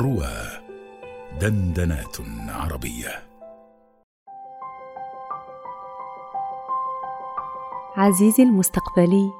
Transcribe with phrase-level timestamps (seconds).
[0.00, 0.32] روى
[1.40, 2.16] دندنات
[2.48, 3.22] عربية.
[7.96, 9.30] عزيزي المستقبلي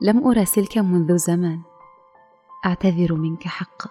[0.00, 1.58] لم أراسلك منذ زمن
[2.66, 3.90] أعتذر منك حقا.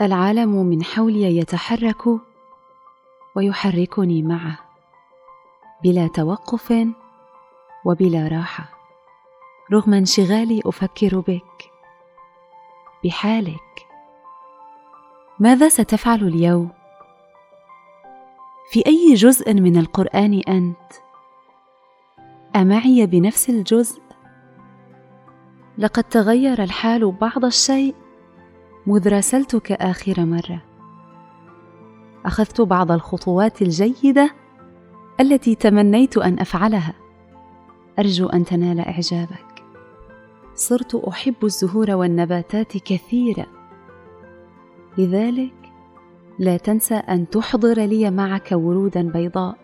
[0.00, 2.02] العالم من حولي يتحرك
[3.36, 4.58] ويحركني معه
[5.84, 6.74] بلا توقف
[7.84, 8.64] وبلا راحة.
[9.72, 11.70] رغم انشغالي أفكر بك
[13.04, 13.89] بحالك
[15.40, 16.70] ماذا ستفعل اليوم؟
[18.70, 20.92] في أي جزء من القرآن أنت؟
[22.56, 24.02] أمعي بنفس الجزء؟
[25.78, 27.94] لقد تغير الحال بعض الشيء
[28.86, 30.62] مذ راسلتك آخر مرة.
[32.24, 34.30] أخذت بعض الخطوات الجيدة
[35.20, 36.94] التي تمنيت أن أفعلها.
[37.98, 39.64] أرجو أن تنال إعجابك.
[40.54, 43.59] صرت أحب الزهور والنباتات كثيرا.
[44.98, 45.52] لذلك
[46.38, 49.56] لا تنسى أن تحضر لي معك ورودا بيضاء.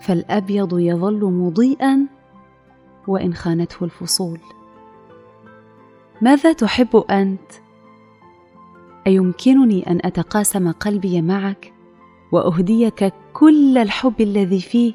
[0.00, 2.06] فالأبيض يظل مضيئا
[3.08, 4.38] وإن خانته الفصول.
[6.22, 7.52] ماذا تحب أنت؟
[9.06, 11.72] أيمكنني أن أتقاسم قلبي معك
[12.32, 14.92] وأهديك كل الحب الذي فيه؟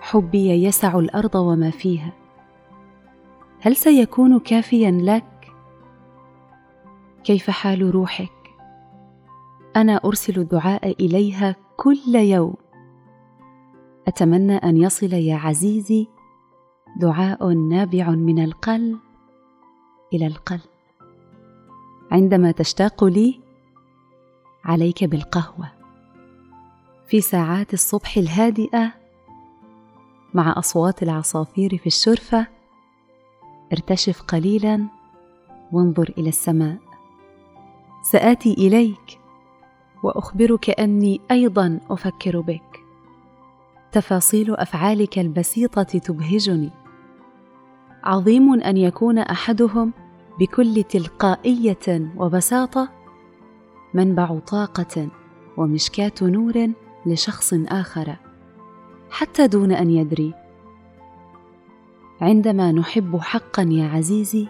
[0.00, 2.12] حبي يسع الأرض وما فيها.
[3.60, 5.24] هل سيكون كافيا لك؟
[7.24, 8.32] كيف حال روحك؟
[9.76, 12.54] أنا أرسل الدعاء إليها كل يوم.
[14.08, 16.08] أتمنى أن يصل يا عزيزي
[16.96, 18.98] دعاء نابع من القلب
[20.12, 20.60] إلى القلب.
[22.10, 23.40] عندما تشتاق لي
[24.64, 25.68] عليك بالقهوة.
[27.06, 28.92] في ساعات الصبح الهادئة
[30.34, 32.46] مع أصوات العصافير في الشرفة
[33.72, 34.86] ارتشف قليلا
[35.72, 36.91] وانظر إلى السماء.
[38.02, 39.18] سآتي إليك
[40.02, 42.80] وأخبرك أني أيضا أفكر بك.
[43.92, 46.70] تفاصيل أفعالك البسيطة تبهجني.
[48.04, 49.92] عظيم أن يكون أحدهم
[50.40, 52.88] بكل تلقائية وبساطة
[53.94, 55.08] منبع طاقة
[55.56, 56.68] ومشكاة نور
[57.06, 58.16] لشخص آخر
[59.10, 60.34] حتى دون أن يدري.
[62.20, 64.48] عندما نحب حقا يا عزيزي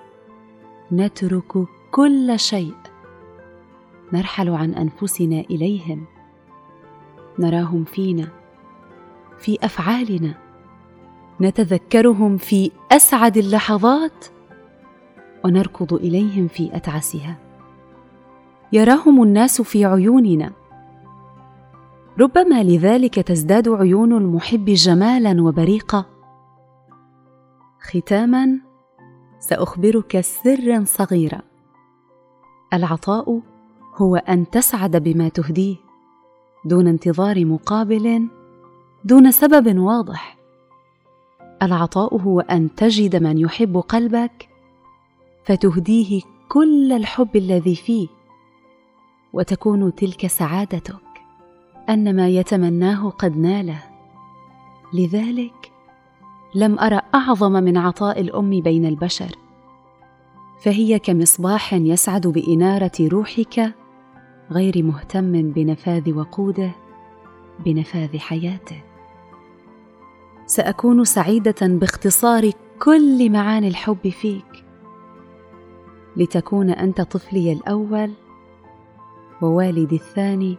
[0.92, 2.74] نترك كل شيء
[4.12, 6.04] نرحل عن أنفسنا إليهم.
[7.38, 8.28] نراهم فينا
[9.38, 10.34] في أفعالنا.
[11.40, 14.26] نتذكرهم في أسعد اللحظات.
[15.44, 17.36] ونركض إليهم في أتعسها.
[18.72, 20.52] يراهم الناس في عيوننا.
[22.20, 26.06] ربما لذلك تزداد عيون المحب جمالا وبريقه
[27.80, 28.60] ختاما
[29.38, 31.42] سأخبرك سرا صغيرا.
[32.72, 33.40] العطاء
[33.94, 35.76] هو أن تسعد بما تهديه
[36.64, 38.28] دون انتظار مقابل
[39.04, 40.38] دون سبب واضح.
[41.62, 44.48] العطاء هو أن تجد من يحب قلبك
[45.44, 48.08] فتهديه كل الحب الذي فيه
[49.32, 51.02] وتكون تلك سعادتك
[51.88, 53.82] أن ما يتمناه قد ناله.
[54.94, 55.72] لذلك
[56.54, 59.36] لم ارى أعظم من عطاء الأم بين البشر
[60.62, 63.74] فهي كمصباح يسعد بإنارة روحك
[64.52, 66.70] غير مهتم بنفاذ وقوده
[67.64, 68.82] بنفاذ حياته.
[70.46, 74.64] سأكون سعيدة باختصار كل معاني الحب فيك.
[76.16, 78.10] لتكون أنت طفلي الأول
[79.42, 80.56] ووالدي الثاني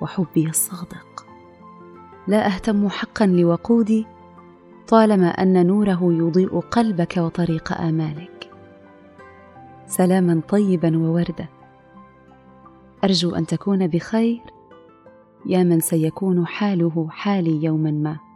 [0.00, 1.26] وحبي الصادق.
[2.28, 4.06] لا أهتم حقا لوقودي
[4.88, 8.50] طالما أن نوره يضيء قلبك وطريق آمالك.
[9.86, 11.48] سلاما طيبا وورده
[13.04, 14.40] أرجو أن تكون بخير.
[15.46, 18.31] يا من سيكون حاله حالي يوما ما.